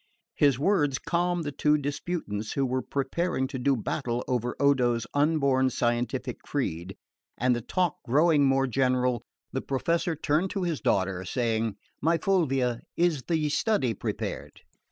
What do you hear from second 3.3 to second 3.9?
to do